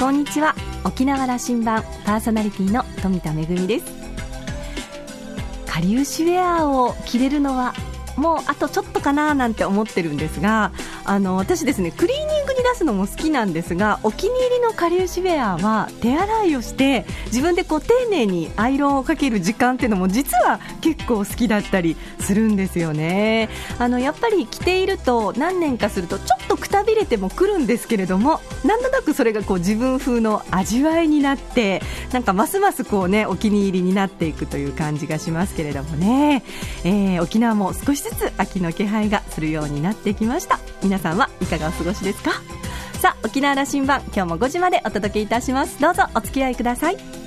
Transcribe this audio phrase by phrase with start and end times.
[0.00, 0.54] こんにちは。
[0.82, 3.84] 沖縄羅針盤パーソナリティの富田恵です。
[5.66, 7.74] かりゆしウェアを着れるのは
[8.16, 10.72] もうあとちょっとかななんて思ってるんですが
[11.04, 23.48] あの私ですねクリーニングに出すのも好きなんですがお気に入りのかりゆしウェアは手洗いをして自分でこう丁寧にアイロンをかける時間っていうのも実は結構好きだったりするんですよね。
[23.78, 36.44] あのやっぱり着ていると何年かするとちょっとくたびれてもくるんですけれどもなんとなくそれがこう自分風の味わいになってなんかますますこうねお気に入りになっていくという感じがしますけれどもね、
[36.84, 40.60] えー、沖縄も少しずつ秋の気配がするようになってきました。
[40.82, 42.30] 皆さんはいかがお過ごしですか？
[43.00, 45.80] さあ沖縄羅針盤今日も5時までお届けいたします。
[45.80, 47.19] どうぞお付き合いください。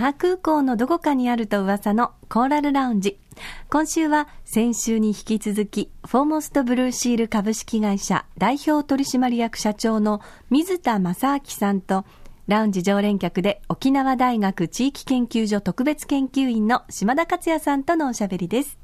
[0.00, 3.18] 覇空港のどこかにあると噂のコーラルラウンジ。
[3.68, 12.04] 今週は先週に引き続き、フォーモストブルーシール株式会社代表取締役社長の水田正明さんと、
[12.48, 18.78] ラウンジ常連客で沖縄大学地域研究所特別研究員の島田克也さんとのおしゃべりです。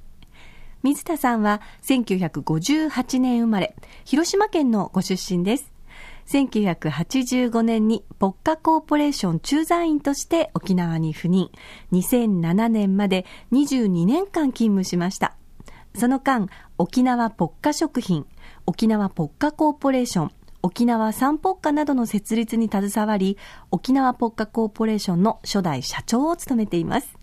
[0.82, 5.75] 水田さんは1958年生まれ、広島県のご出身です。
[6.26, 11.50] 1985年にポッカコーポレーション駐在員として沖縄に赴任。
[11.92, 15.36] 2007年まで22年間勤務しました。
[15.94, 18.26] その間、沖縄ポッカ食品、
[18.66, 23.38] 沖縄ポッカコーポレーション、沖縄産ポッカなどの設立に携わり、
[23.70, 27.16] 沖縄ポッカコーポレーションの初代社長を務めています。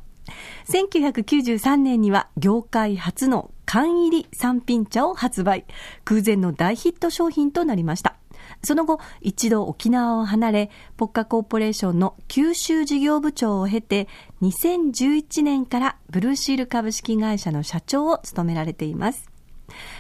[0.70, 5.66] 1993年には業界初の缶入り三品茶を発売。
[6.06, 8.16] 空前の大ヒット商品となりました。
[8.64, 14.08] その後、一度沖縄を離れ、ポッカコーポレーションの九州事業部長を経て、
[14.42, 19.30] 2011年からブルーシール株式会社の社長を務められています。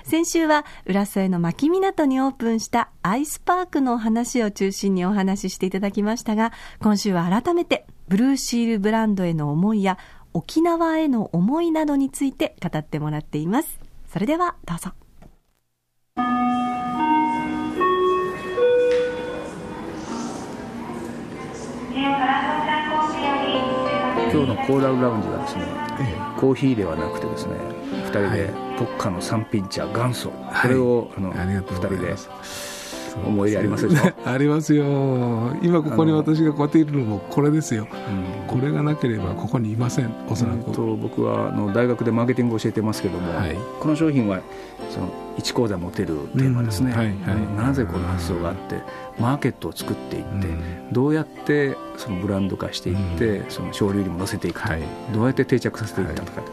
[0.03, 9.97] 先週は浦添の牧港にオープンしたアイスパークの話を中心にお話ししていただきましたが、今週は改めてブルーシールブランドへの思いや
[10.33, 13.79] 沖縄への思いなどについて語ってもらっています。
[14.07, 14.91] それではどうぞ。
[24.31, 25.63] 今日のコーラルラウンジはですね、
[26.00, 27.53] ええ、コーヒーではなくてですね
[27.91, 32.16] 2人でポッカの三品茶元祖、これをあの2人で
[33.24, 35.56] 思い入れありますでしょありますよ。
[35.62, 44.41] 今ここに私がこうやっているのもこれですよ、うん、これがなければここにいませんおそらく、と僕はあの大学でマーケティングを教えてますけども、はい、この商品は
[44.89, 46.97] その1講座持てるテーマですね、うん。
[46.97, 48.81] はいはい、なぜこの発想があって
[49.19, 54.83] マーケットを作っていって、うん、どうやってそのブランド化していって、その省流にも乗せていくと、はい、
[55.13, 56.49] どうやって定着させていったのか、はい、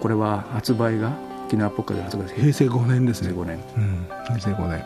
[0.00, 1.12] これは発売が
[1.46, 4.84] 沖縄ポッカで発売平成5年ですね平成5年、うん、平成5年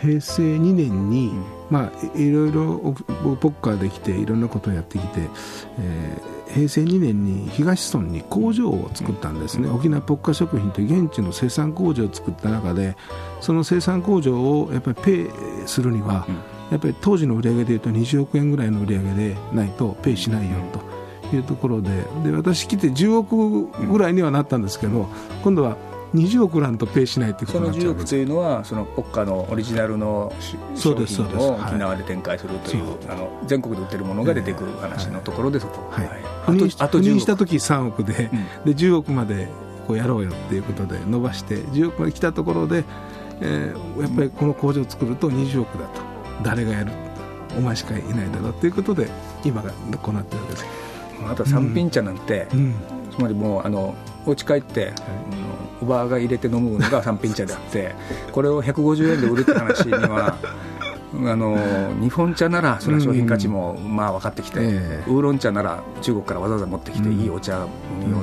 [0.00, 2.78] 平成2年に、うん、まあいろいろ
[3.40, 5.20] ポッカーできていろんなことをやってきて、
[5.78, 12.96] えー、平成2年に東村に工場を作ったんですね、うん、沖縄ポッカ食品という現地の生産工場を作った中で
[13.40, 15.28] その生産工場をやっぱりペイ
[15.66, 16.56] するには、うん。
[16.70, 21.90] やっぱり当時の売り上げでいうと20億円ぐらいの売り上げでないとペイしないよというところで
[22.24, 25.08] で私来て10億ぐらいにはなったんですけど
[25.42, 25.76] 今度は
[26.14, 30.32] 20億らんとペイしないということになっちゃうその10億というのはその国家のオリジナルの
[30.74, 36.08] 商品を沖縄で展開するという、あの全国で売ってるものが出てくる話のところでそこ、はい。
[36.46, 38.30] 赴任あと任した時3億で,、
[38.64, 39.48] で10億まで
[39.86, 42.84] こうやろうよっていうことで伸ばして10億まで来たところで、
[43.40, 46.00] えー、やっぱりこの工場を作ると20億だと。
[46.42, 46.92] 誰がやる？
[47.56, 49.08] お前しかいないだろうということで
[49.44, 50.66] 今がこうなってるわけです。
[51.26, 52.74] あと三品茶なんて、うん、
[53.10, 53.94] つまりもうあの
[54.26, 54.94] お家帰って、はい、
[55.82, 57.94] おばあが入れて飲むのが三品茶であって
[58.32, 60.36] これを150円で売るって話には
[61.14, 61.56] あの
[62.00, 65.04] 日本茶ならそれは商品価値もまあ分かってきて、うんえ。
[65.06, 67.68] ー、ウーロン茶なら中国からわざわざ持ってきて、いいお茶を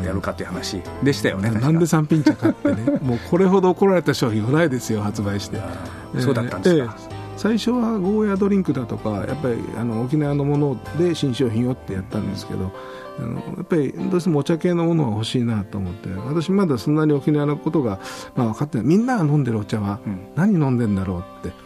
[0.06, 3.00] やるかっていう話でしたよね、うん、なんで三品茶かってね。
[3.02, 5.60] もうこれほど怒られた商品はないですよ発売して。
[6.20, 12.72] そうだったんですか、えー最初はゴーヤドリンクだとかやっぱりあの沖縄のもので新商品をってやったんですけど
[13.20, 18.00] あのやっぱりどうしてもお茶系のものは欲しいなと思って私まだそんなに沖縄のことが、
[18.36, 18.88] まあ、分かってない。
[18.88, 20.00] みんなが飲んでるお茶は
[20.36, 21.64] 何飲んでんだろうって。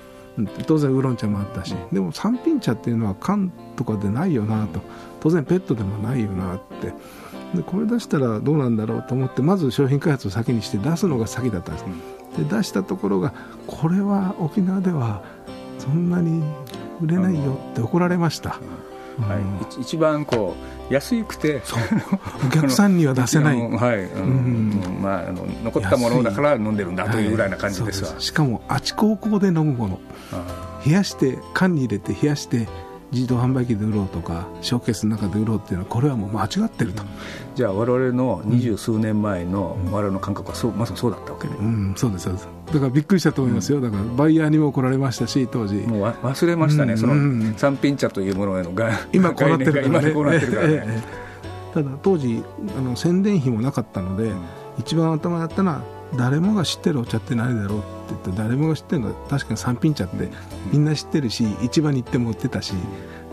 [0.68, 1.76] 当然ウーロン茶もあったし。
[1.92, 4.82] でも三品茶っていうのは缶とかでないよなと。
[5.20, 6.94] 当然ペットでもないよなって。
[7.56, 11.86] でこれ出したらどうなんだろうと思ってまず商品開発を先にして出すのが先だったんです、
[12.38, 13.34] で出したところが
[13.68, 15.24] これは沖縄では
[15.88, 16.44] そんなに
[17.02, 18.58] 売れないよって怒られました、は
[19.78, 20.56] い、一番こ
[20.90, 21.62] う安くて。
[22.46, 24.04] お客さんには出せない、 はい。
[24.04, 25.00] うん。
[25.02, 30.00] まあ、あの残ったものだから飲んでるんだというぐらいな感じですわ、はい、しかもあちこちで飲むもの。
[30.86, 32.68] 冷やして缶に入れて冷やして
[33.12, 37.04] 自動販売機で売ろうとかショーケースの中で売ろうっていうのはこれはもう間違ってると、
[37.56, 42.48] じゃあ我々の二十数年前の我々の感覚はそうまさにそうだったわけね、うん、そうですそうです。
[42.68, 45.76] だからびっくりしたと思いますよ、だからバイヤーにも怒られましたし当時。
[45.76, 47.14] もう忘れましたね、その
[47.58, 50.00] 三品茶というものへのが今こうなってるからね。
[50.00, 51.04] 今こうなってるからね。
[51.74, 52.44] ただ当時
[52.78, 54.32] あの宣伝費もなかったので、
[54.80, 55.82] 一番頭だったのは
[56.18, 60.30] 誰もが知ってるお茶って何だろうって言って誰もが知ってるのは確かに三品茶って
[60.72, 62.74] みんな知ってるし市場に行っても売ってたし、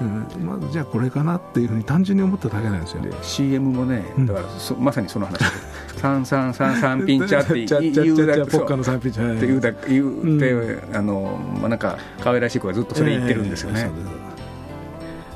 [0.00, 3.02] うん、まずじゃあこれかなっていうふうに単純に思っただけなんですよ。
[3.02, 5.38] で CM もねだからそ、まさにその話。
[5.38, 5.44] で
[5.96, 9.22] 三三三三品茶って 言うだけポッカの三品茶。
[9.22, 13.90] って言うだ言うて、うん、あのまあなんか可愛らしい子がずっとそれ言ってるんですよね、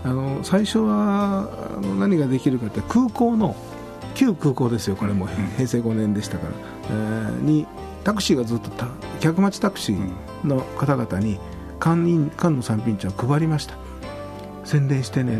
[0.05, 1.49] えー、あの最初は
[1.79, 3.56] あの何ができるかって空港の
[4.14, 6.52] 旧空港ですよこれも、平成5年でしたから、
[6.91, 7.67] えー、に
[8.04, 8.70] タクシーがずっと
[9.20, 11.38] 客待ちタクシーの方々に
[11.78, 13.74] 缶缶の三品茶を配りました。
[14.64, 15.38] 宣伝してねっ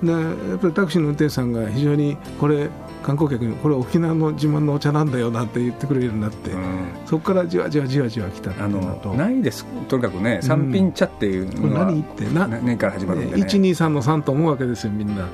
[0.00, 2.68] て、でやっぱりタクシーの運転手さんが非常にこれ
[3.02, 9.12] 観光客にこれ沖縄の自慢のお茶なんだよなんて言ってくれるようになって、うん、そこからじわじわじわじわ来たっていうのと。
[9.14, 9.64] ないです。
[9.88, 15.24] とにかくね三品茶っていうのは、うん、何ってな年から始まるんで、ね、123の3と思うわけですよみんな、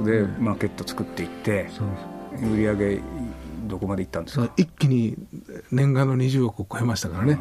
[0.00, 1.68] うん、いやでマーケット作っていって
[2.52, 3.00] 売り上げ
[3.66, 4.52] どこまでいったんですか？
[4.56, 5.16] 一気に
[5.70, 7.38] 年間の20億を超えましたからね、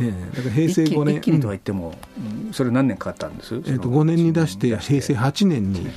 [0.00, 1.94] うんえー、だから平成5年一気にとは言っても、
[2.52, 3.54] それ何年かかったんです？
[3.54, 5.88] えー、と5年に出して平成8年に。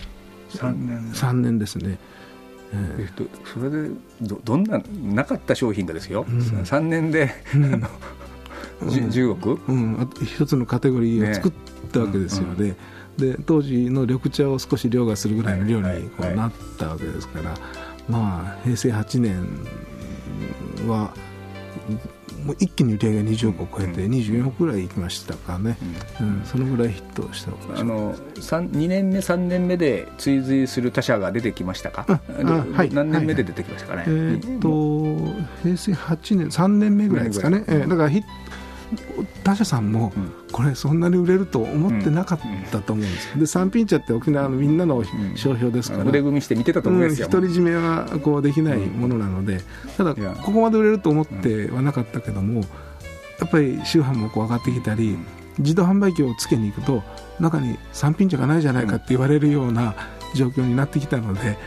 [0.49, 1.97] 3年 ,3 年ですね。
[2.73, 3.23] えー、と
[3.53, 3.89] それで
[4.21, 7.83] どどんななかった商品がですよ、うん、3年で、うん、
[8.87, 11.53] 10億、うん、あ一つのカテゴリーを作っ
[11.91, 12.75] たわけですよね、
[13.17, 17.55] で当時の緑茶を少し凌駕するぐらいの量にこうなったわけですから、
[18.09, 19.67] まあ平成8年
[20.87, 21.13] は
[22.45, 25.77] もう一気に売り上げが20億を超えて24億ぐらいいきましたかね、
[26.19, 32.05] うん、うん、そのぐらいヒットしたあの2年目3年目で追随する他社が出てきましたか？
[32.05, 38.27] はい、何年目で出てきましたかね、はいはい、えー、っと平成8年3年目ぐらいですかね、えー、だからヒット
[39.43, 40.13] 他社さんも
[40.51, 42.39] これそんなに売れると思ってなかっ
[42.71, 45.03] たと思うんですで三品茶って沖縄のみんなの
[45.35, 49.61] 商標ですから、腕組みして見てたと思うんですよ、独り占めはこうできないものなので、
[49.97, 52.61] ただここまで売れると思ってはなかったけども
[53.39, 55.17] やっぱり周波もこう上がってきたり
[55.59, 57.03] 自動販売機をつけに行くと
[57.39, 59.95] 中に三品茶がないじゃないかって言われるような
[60.35, 61.57] 状況になってきたので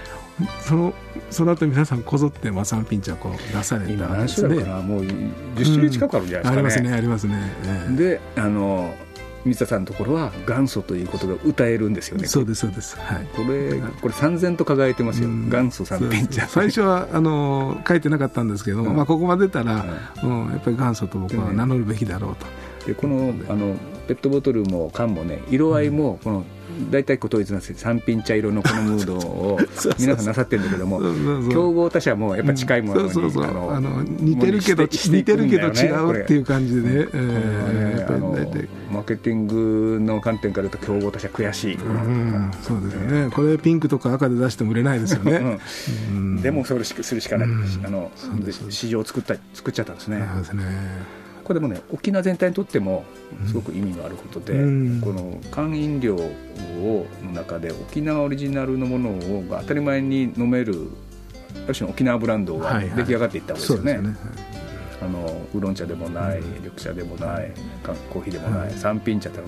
[0.60, 0.94] その
[1.30, 3.16] その後皆さんこぞって三品茶を
[3.52, 4.56] 出されたんですね。
[4.56, 8.94] 今もう10種類近くあるんじゃないですかね、うん、ありますねありますね、であの
[9.46, 12.26] 水田さんのところは元祖ということが歌えるんですよね。
[12.26, 16.46] そうですそうです、はい、これこれ三千と輝いてますよ、元祖三品茶。
[16.48, 19.84] 最初はあの書いてなかったんですけど、うん、まあ、ここまで出たら、
[20.22, 22.46] うん、やっぱり元祖と僕は名乗るべきだろうと、
[22.86, 23.76] でこのあの
[24.06, 26.44] ペットボトルも缶もね色合いもこの
[26.90, 29.58] 大体統一なんです三品茶色のこのムードを
[29.98, 31.00] 皆さんなさってるんだけども
[31.50, 37.06] 競合他社もやっぱ近いものに、そうそうあの似てるけど似てるけど違うっていう感じでね。
[38.86, 41.78] マーケティングの観点から言うと競合他社悔しい、
[42.62, 43.30] そうですよね。
[43.32, 45.58] これピンクとか赤で出しても売れないですよね、
[46.40, 47.48] でもそれするしかない、
[47.84, 48.10] あの
[48.70, 50.24] 市場を作った作っちゃったんですね。
[50.38, 50.62] ですね
[51.46, 53.04] これでもね沖縄全体にとっても
[53.46, 60.88] すごく意味のあることで、うん、この缶飲料をの中で沖縄オリジナルのものを当たり前に飲める
[61.64, 63.92] ある種の沖縄ブランドが出来上がっていったわけですよね。
[63.92, 64.14] はいはい、
[65.02, 67.52] あのウーロン茶でもない、緑茶でもない、
[68.10, 69.38] コーヒーでもない、三品茶って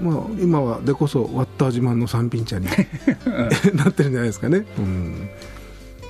[0.00, 2.66] まあ、今はでこそワッター自慢の三品茶に
[3.74, 5.28] なってるんじゃないですかね、うん、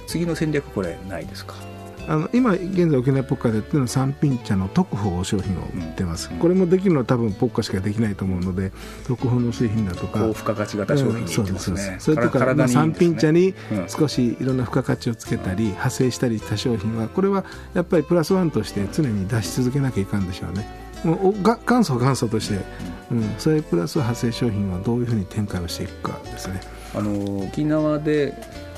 [0.06, 1.77] 次の戦略これないですか？
[2.08, 8.72] あの今現在沖縄ポッカでやってるのは三品茶の特報商品を売ってます、うん、これもできるのは多分ポッカしかできないと思うので
[9.06, 13.54] 特報の製品だとか高付加価値型商品、ね、そうですねそれとか、まあ、三品茶に
[13.88, 20.66] 少しいろんな付加価値をつけたり、派生したりした商品はこれはやっぱりプラスワンとして常に出し続けなきゃいかんでしょうね。
[21.04, 22.64] もうが元祖元祖として、
[23.12, 26.60] うん、それプラス派生商品はどういうふうに展開をしていくかですね。
[26.94, 28.34] あの沖縄で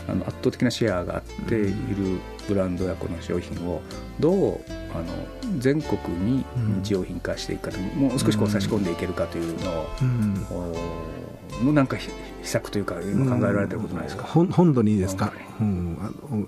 [0.09, 3.81] あの圧倒的なシェアがあっているブランドやこの商品を
[4.19, 4.61] どう
[4.93, 6.45] あの全国に
[6.83, 12.11] 日用品化していくかと、うん、もう少しこう差し込んでいけるかというのを、うん、のなんか秘
[12.43, 16.47] 策というか今考えられてることないですか、うん、本土にいいですか、うん、あの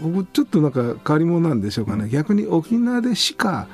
[0.00, 3.68] 僕ちょっとなんか変わり者なんでしょうかね、逆に沖縄でしか、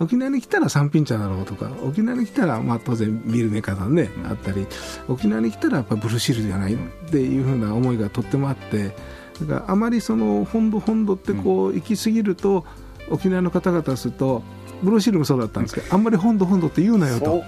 [0.00, 4.66] 沖縄に来たら三品茶だろうとか沖縄に来たら、まあ、当然ビールメーカーさんね、うん、あったり
[5.08, 6.76] 沖縄に来たらやっぱブルーシールじゃないっ
[7.10, 8.94] ていうふうな思いがとってもあって
[9.42, 12.64] だからあまりその本土本土ってこう行き過ぎると、
[13.10, 14.42] 沖縄の方々すると
[14.82, 17.42] ブルーシールもそうだったんですけど、あんまり本土本土って言うなよと、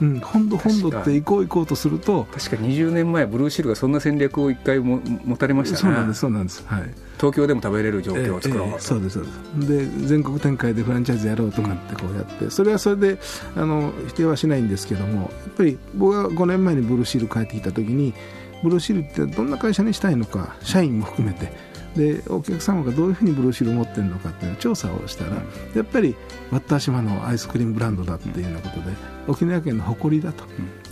[0.00, 2.26] うん、本土本土って行こう行こうとすると。
[2.32, 9.24] 確か20年前ブルーシールがそんな戦略を一回も持たれましたねそうなんですそうなんです、はい、東京でも食べれる状況を作ろう、えーえー、そうですそう
[9.60, 10.00] です。
[10.00, 13.18] で全国展開でフランチャイズやろうとかってこうやって、それはそれで
[13.56, 18.14] あの否定はしないんですけどもやっぱり僕が5年前にブルーシール帰ってきた時に
[18.62, 21.70] ブルーシールってどんな会社にしたいのか社員も含めて。
[21.96, 25.42] でお客様がどういうふうにブルーシールを持ってるのかっていう調査をしたら、
[25.74, 26.14] やっぱり
[26.52, 30.44] ワッター島のアイスクリームブランドだっていうようなことで沖縄県の誇りだと、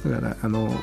[0.08, 0.74] だからあの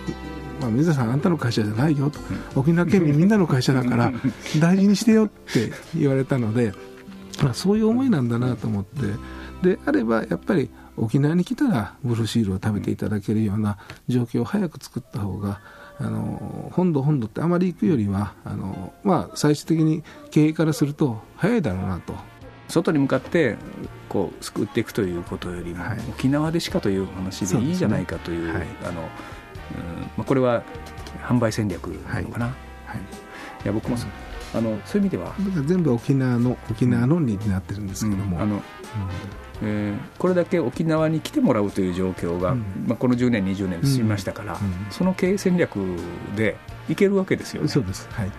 [0.61, 2.19] まあ、水田さん、あんたの会社じゃないよと、
[2.55, 4.13] 沖縄県民みんなの会社だから
[4.59, 6.71] 大事にしてよって言われたので、
[7.43, 9.01] まあ、そういう思いなんだなと思って。
[9.61, 13.77] であればやっぱり沖縄に来たらブルーシールを食べていただけるような
[14.07, 15.59] 状況を早く作った方が
[15.97, 22.13] あの本土本土ってあまり行くよりはあの、まあ、最終的に経営からすると早いだろうなと。
[22.67, 23.57] 外に向かって
[24.09, 28.53] こう救っていくということよりも、はい、沖縄でしかという話でいいじゃないかという、ね。
[28.53, 30.63] はい、あのうんまあ、これは
[31.23, 32.55] 販売戦略なのかな、はい、
[33.63, 34.07] いや僕もそ,、
[34.53, 35.33] あのそういう意味では
[35.65, 38.61] 全部沖縄の沖縄のになってるんですけども、うん、あの、うん
[39.63, 44.59] えー、これだけ沖縄に来てもらうという状況が、うん、まあ、この10年、20年進みましたから、うん、
[44.91, 45.77] その経営戦略
[46.35, 46.57] で
[46.89, 47.67] いけるわけですよね。
[47.67, 48.31] そうです、はい。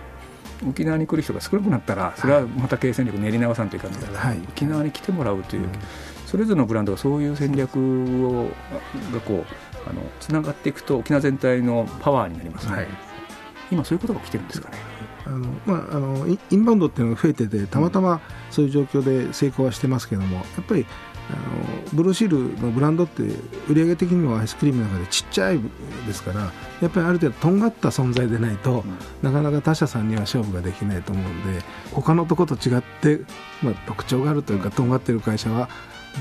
[0.67, 5.69] 沖縄に来る人が少なくなったらそれはまた経営戦略練り直さんという感じで、はい、沖縄に来てもらうという、うん、
[6.25, 7.77] それぞれのブランドがそういう戦略
[8.27, 8.49] を
[9.13, 12.87] がこうあのつながっていくと沖縄全体のパワーになりますね、はい、
[13.71, 14.96] 今そういうことが起きてるんですかね。
[15.27, 20.85] あのまあ、あのインバウンドっていうのが増えててたまたまそういう状況で成功はしてますけどもやっぱり
[21.29, 21.37] あの
[21.93, 23.23] ブルーシールのブランドって
[23.69, 25.59] 売上的にもアイスクリームの中でちっちゃい
[26.07, 33.19] ですからやっぱりある程度とんがった存在でないと、うん、なかなか他社さんには勝負ができないと思うので他のとこと違って、
[33.61, 35.67] まあ、特徴があるというかとんがっている会社は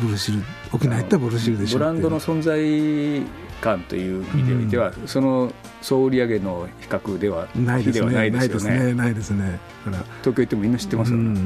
[0.00, 3.22] ブルーシール沖縄行ったらブルーシールでしょブランドの存在
[3.60, 8.12] 感という意味でおいては、うん、その総売上の比較ではないですね。
[8.12, 8.94] ないですね。
[8.94, 9.58] ないですね。
[9.84, 11.40] 東京行ってもみんな知ってますよね、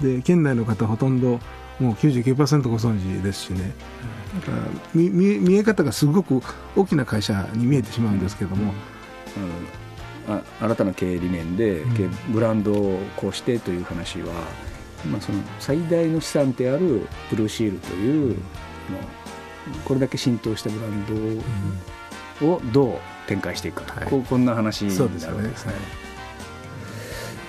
[0.00, 1.40] うん、で県内の方ほとんど
[1.78, 3.72] もう99%ご存知ですしね、
[4.34, 4.62] だから
[4.94, 6.42] 見見え方がすごく
[6.74, 8.72] 大きな会社に見えてしまうんですけども、
[10.26, 11.84] うん、あ新たな経営理念で、
[12.30, 14.26] ブランドをこうしてという話は、
[15.06, 18.36] まあ、その最大の資産であるブルーシールという、うん、
[19.84, 21.42] これだけ浸透したブラン
[22.40, 25.08] ドをどう展開していくか、こんな話になるわ
[25.42, 26.07] けですね。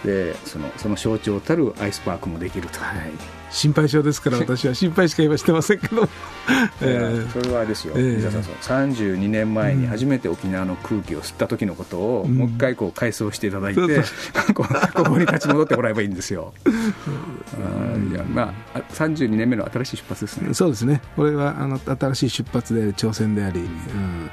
[0.04, 2.80] でそのその象徴たるアイスパークもできると。
[2.80, 3.40] はい。
[3.52, 6.08] 心配性ですから 私は心配しか今してませんけど、
[6.82, 14.04] えー、それはですよ、えー、さん32年前に初めて沖縄の空気を吸った時のことを、もう一回こう回想していただいて、うん、
[14.54, 14.64] こ
[15.04, 20.54] こに立ち戻ってもらえばいいんですよ、いやまあ、32年目の新しい出発ですね。
[20.54, 21.02] そうですね。
[21.16, 24.30] これはあの新しい出発で挑戦であり、うん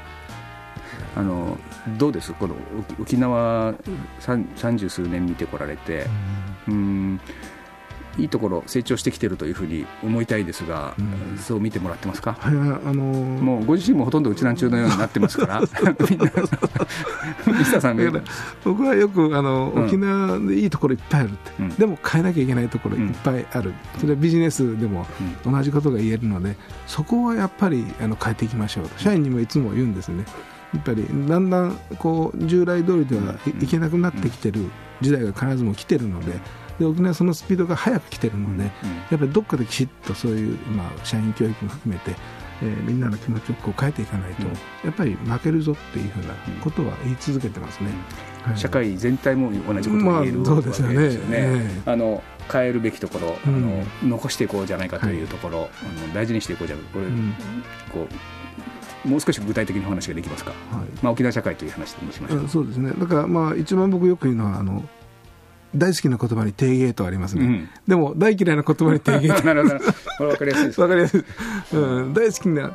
[1.17, 1.57] あの
[1.97, 2.31] どうです？
[2.33, 2.55] この
[3.01, 3.73] 沖縄
[4.19, 6.05] 三十数年見てこられて、
[6.67, 7.21] うん、うん。
[8.17, 12.93] いいところ成長してきてるというふうに思いたいですが、うん、そう見てもらってますか、はいあのー、
[13.41, 15.61] もうご自身もほとんどうちなん中のようになってます から。
[18.63, 25.05] 僕はよくあの、うん、沖縄でいいところいっぱいあるって、うん、でも変えなきゃいけないところいっぱいある、それはビジネスでも
[25.45, 26.55] 同じことが言えるので、
[26.87, 28.99] そこはやっぱりあの変えていきましょうと。
[28.99, 30.25] 社員にもいつも言うんですね
[30.73, 34.69] やっぱりだんだんこう従来通りではいけなくなってきてる
[35.01, 36.39] 時代が必ずも来てるので、
[36.79, 38.69] で沖縄はそのスピードが速く来てるので、や
[39.15, 42.15] っぱりどっかできちっとそういう、まあ、社員教育も含めて、
[42.61, 44.43] えー、みんなの気持ちをこう変えていかないと、
[44.83, 47.89] やっぱり負けるぞっていうふうなことは言い続けてますね、
[48.43, 50.95] はい、社会全体も同じことが言える、まあ、ですよね、
[51.31, 55.69] えー、あの変えるべきところ、あの残していこうじゃないかというところ、はい、
[56.03, 57.05] あの大事にしていこうじゃないかこれ、
[57.91, 58.76] こう
[59.07, 60.59] もう少し具体的にお話ができますか、はい。
[61.01, 62.47] まあ、沖縄社会という話にしましょう。
[62.47, 62.91] そうですね。
[62.91, 64.83] だからまあ一番僕よく言うのはあの
[65.75, 69.43] 大好きな言葉に定芸とありますね、うん、でも大嫌いな言葉に定芸と。
[69.45, 69.79] なるほど。
[70.17, 71.23] これ分かりやすいです分かりやすい、
[71.73, 72.69] うん、大好きな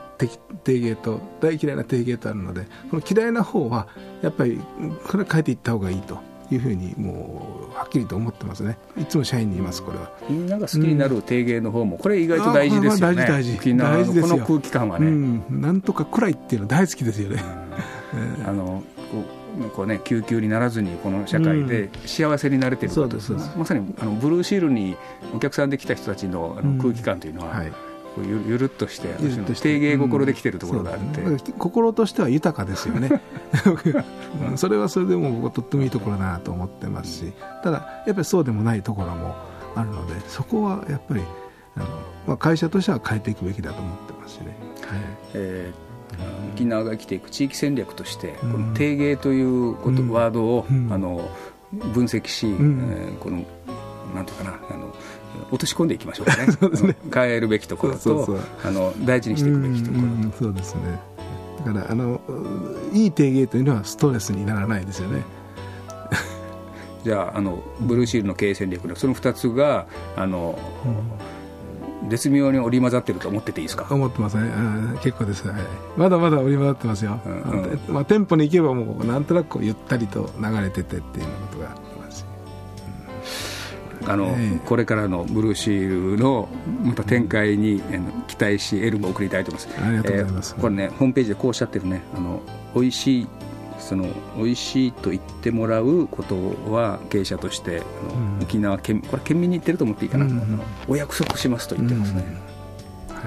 [0.65, 3.89] 定芸と大嫌いな定芸とあるのでこの嫌いな方は
[4.21, 4.61] やっぱり
[5.07, 6.21] これは変えていった方がいいと
[6.55, 8.79] いうふうにもうはっきりと思ってますね。
[8.97, 10.11] いつも社員に言いますこれは。
[10.29, 13.27] みんなが好きになる定芸の方も、これ意外と大事ですよね。
[13.27, 14.21] 大事大事。
[14.21, 17.43] この空気感はね、うん、なんとか暗いっていうのは大好きですよね、
[18.47, 18.83] あの
[19.75, 22.93] こうね、救急にならずにこの社会で幸せになれてる
[23.57, 24.97] まさにあのブルーシールに
[25.35, 27.73] お客さんで来た人たちのあの空気感というのは、うんはい、
[28.19, 29.09] ゆゆるっとして
[29.61, 31.31] 定芸心できてるところがあって、う。
[31.33, 33.23] ん、心としては豊かですよね。
[34.57, 39.35] それはそれでもとってもいいところだなと思ってますしただやっぱりそうでもないところも
[39.75, 41.23] あるのでそこはやっぱり
[41.76, 41.87] あの、
[42.26, 45.00] まあ、会社としては変えていくべきだと思ってますしね、はい。
[45.35, 51.31] えー、沖縄が生きていく地域戦略として、この定芸ということ、ワードを、あの
[51.95, 53.45] 分析し、えー、この
[54.14, 54.95] なんていうかなあの
[55.51, 56.47] 落とし込んでいきましょうかね。
[56.89, 60.31] ね、変えるべきところとあの大事にしていくべきところ。
[60.31, 61.01] とそうですね。
[61.65, 62.21] だからあの
[62.93, 65.23] いい定芸というのはストレスにならないですよね。
[67.05, 69.87] じゃああのブルーシールの経営戦略のその2つが
[70.17, 70.59] あの、
[72.03, 73.87] うん、絶妙に織り交ざってると思ってていいですか？
[73.91, 74.47] 思ってますね、う
[74.95, 75.62] ん、結構です、はい、
[75.97, 81.77] まだまだ織り交ざってますよ、うんうん、まあ、店舗に行けばもうなんとなくゆったりと流れててっていうことが
[84.12, 86.49] あの、えー、これからのブルーシールの
[86.83, 87.83] また展開に、
[88.28, 89.83] 期待し、エールも送りたいと思います。
[89.83, 90.54] ありがとうございます。
[90.57, 92.42] えー、これね、ホームページでこうおっしゃってるね、あの
[92.75, 93.26] 美味しい
[93.83, 96.37] その美味しいと言ってもらうこと
[96.71, 102.25] は経営者としてあの、うん、沖縄県これ県民に言ってると思っていいかな、うん、お約束しますと言ってますね、
[103.09, 103.25] うん、はい、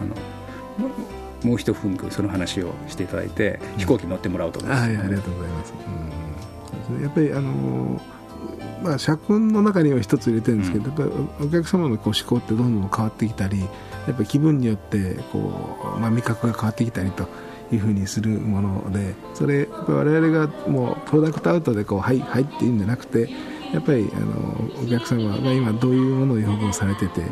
[0.00, 5.74] あのもう一分その話をしていただいて、飛行機乗ってもらおうと思います、はい、ありがとうございます、
[6.90, 8.00] うん、やっぱりあの
[8.84, 13.66] まあ、社訓の中には一つ入れてるんですけど、やっぱりお客様のこう思考ってどんどん変わってきたりや
[14.12, 17.26] っぱり気分によってこう、まあ、味覚が変わってきたりと
[17.72, 23.30] いうふうにするものでそれ我々がもうプロダクトアウトでこうはいはいって言うんじゃなくて
[23.72, 27.24] やっぱりあのお客様が今どういうものを要望されてて、え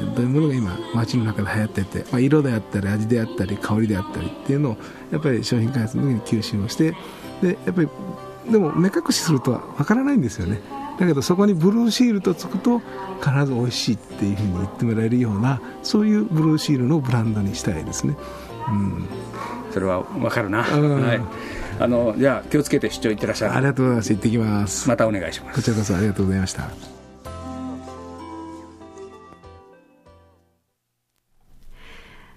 [0.00, 4.76] ー、どういうものが今街の中で流行ってて、まあ、色であったり味であったり香りであったりっていうのを
[5.12, 6.96] やっぱり商品開発の時に吸収をして
[7.42, 7.88] でやっぱり
[8.50, 10.60] でも目隠しするとは分からないんですよね
[10.98, 12.80] だけどそこにブルーシールとつくと
[13.20, 18.16] 必ず美味しいっていうふうに言ってもらえるようなそういうブルーシールのブランドにしたいですね、
[18.68, 19.06] うん、
[19.72, 21.20] それは分かるな、はい。
[21.80, 24.88] あのじゃあ気をつけて出張行ってらっしゃいありがとうございます行ってきます。
[24.88, 25.56] またお願いします。
[25.56, 26.68] こちらこそありがとうございました。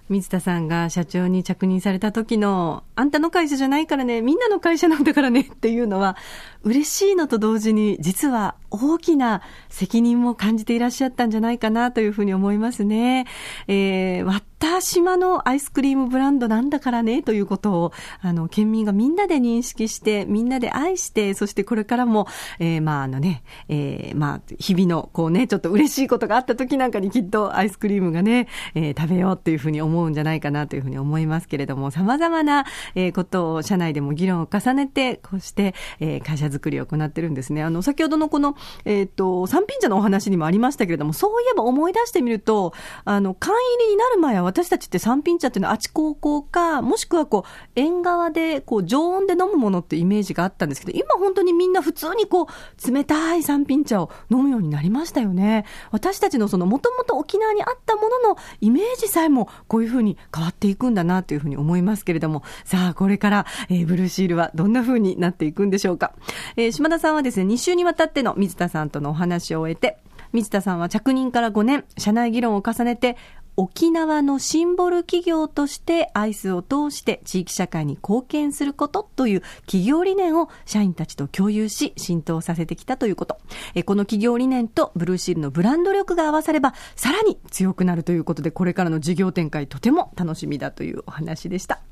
[0.08, 6.18] 水田さんが社長に着任された時の、あんたの会社じゃないからね、みんなの会社なんだからねっていうのは、
[6.64, 13.26] 嬉しいのと同時に、実は大きな責任も感じていらっしゃったんじゃないかなというふうに思いますね。
[13.68, 22.26] えー、割った島のアイスクリームブランドなんだからねということを、あの、県民がみんなで認識して、みんなで愛して、そしてこれからも、
[22.58, 37.62] えー、まああのね、えー、まあ、日々のこうね、ちょっと嬉しいことがあった時なんかにきっとアイスクリームがね、えー、食べようっていうふうに思うんじゃないかなというふうに思いますけれども、様々な、えー、ことを社内でも議論を重ねて、こうして、えー、会社づくりを行ってるんですね。
[37.62, 42.72] あの、先ほどのこの、えっ、ー、と、三品茶のお話にもありましたけれども、そういえば思い出してみると、
[43.04, 55.64] あの、缶入りになる前は私たちって三品茶っていうのはあち高校か、もしくはこう、縁側で、こう、常温で飲むものってイメージがあったんですけど、今本当にみんな普通にこう、冷たい三品茶を飲むようになりましたよね。
[55.90, 66.14] 私たちのその、もともと沖縄にあったもののイメージさえも、こういうふうに変わっていくんだなというふうに思いますけれども、さあ、これから、えー、ブルーシールはどんなふうになっていくんでしょうか。
[66.56, 69.98] えー、島田さんはですね、2週にわたっての水田さんとのお話を終えて、
[70.32, 73.16] 水田さんは着任から5年、社内議論を重ねて、
[73.56, 83.38] 沖縄のシンボル企業としてアイスを通して地域社会に貢献することという企業理念を社員たちと共有し浸透させてきたということ。
[83.84, 91.82] この企業理念とブルーシールのブランド力が合わさればさらに強くなるということでこれからの事業展開とても楽しみだというお話でした。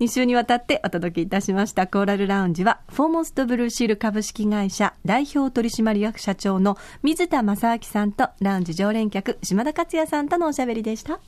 [0.00, 11.18] 2週にわたってお届けいたしましたコーラルラウンジはフォーモストブルーシール株式会社代表取締役社長の水田正明さんとラウンジ常連客島田克也さんとのおしゃべりでした。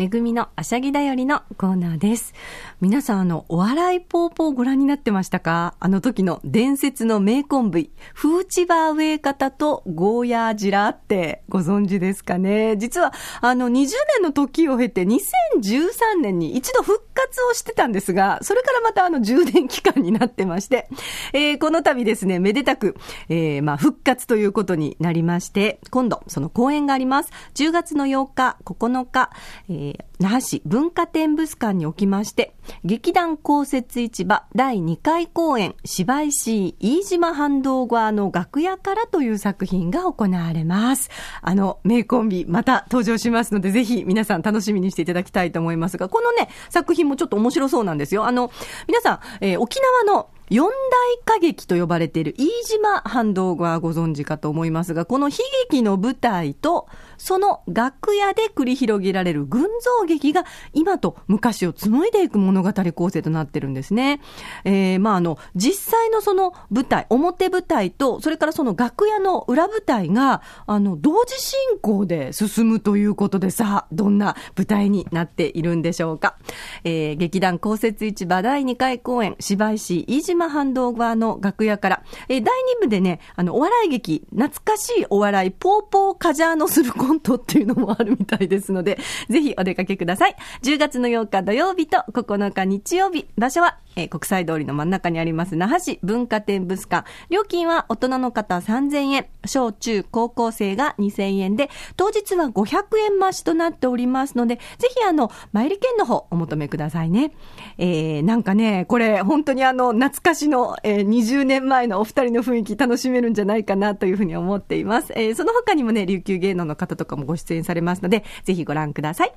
[0.00, 2.32] めぐみのあしゃぎだよりのコーナーです。
[2.80, 5.74] 皆さん、あの、お笑いポーポーご覧になってましたか？
[5.78, 12.78] あの時の伝説の名コンビ、フーチバーウェイ方とゴーヤージラってご存知ですかね？
[12.78, 20.88] 実は、あの、20年の時を経て2013年に一度復活をしてたんですが、それからまたあの充電期間になってまして、
[21.34, 22.96] えー、この度ですね、めでたく、
[23.28, 27.30] えー、まあ、復活ということになりまして、今度、その公演があります。
[27.54, 29.28] 10月の8日、9日、
[29.68, 41.10] えー、那覇市文化展物館におきまして、劇団公設市場第2回公演、芝居市飯島反動側の楽屋からという作品が行われます。
[41.42, 48.26] あの、名コンビ、また登場しますので、ぜひ皆さん楽しみにしていただきたいと思いますが、このね、作品もちょっと面白そうなんですよ。
[48.26, 48.50] あの、
[48.88, 55.36] 皆さん、えー、沖縄の四大歌劇と呼ばれている飯島反動はご存知かと思いますが、この悲
[55.70, 64.20] 劇の舞台と、その楽屋で繰り広げられる群像劇が今と昔を紡いでいく物語構成となってるんですね。
[64.64, 76.36] えー、まああの、実際のその舞台、表舞台と、それからその楽屋の裏舞台が、あの、同時進行で進むということでさあ、どんな舞台になっているんでしょうか。
[76.82, 88.98] えー、劇団公設市場第2回公演、芝居師飯島反動側の楽屋から、えー、第2部でね、あの、お笑い劇、懐かしいお笑い、ポーポーカジャーノするコントっていうのもあるみたいですので、
[89.28, 90.36] ぜひお出かけください。
[90.62, 97.08] 10月の8日土曜日と9日日曜日、場所はえー、国際通りの真ん中にあります那覇市文化展物館。
[97.28, 107.32] 料金は大人の方3000円、小中高校生が2000円で、当日は500円増しとなっておりますので、ぜひあの、参り券の方お求めくださいね。
[107.78, 115.12] えー、なんかね、これ本当にあの、懐かしの、えー、20年前のお二人の雰囲気楽しめるんじゃないかなというふうに思っています。
[115.16, 119.32] えー、その他にもね、琉球芸能の方とかもご出演されますので、ぜひご覧ください。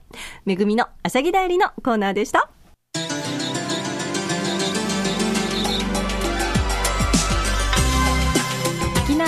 [0.45, 2.62] めぐみのあしゃぎだよりのコーナーでした。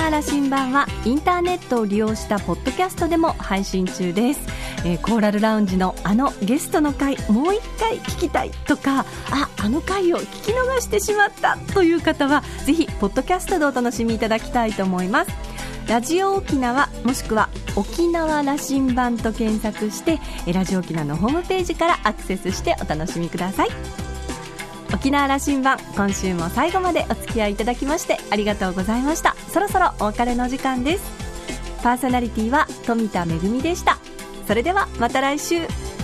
[0.09, 4.41] 羅針盤はインターネットを利用したポッドキャストでも配信中です、
[4.85, 15.31] えー、コーラルラウンジのあのゲストの回もう一回聞きたいとかああの回を聞き逃してしまったという方はぜひポッドキャストでお楽しみいただきたいと思います。
[15.87, 20.19] ラジオ沖縄もしくは沖縄羅針盤と検索して
[20.51, 24.04] ラジオ沖縄のホームページからアクセスしてお楽しみください。
[24.95, 29.35] 沖縄羅針盤今週も最後までお付き合いいただきましてありがとうございました。
[29.49, 31.03] そろそろお別れの時間です。
[31.83, 33.27] パーソナリティは富田恵
[33.61, 33.97] でした。
[34.47, 35.94] それではまた来週。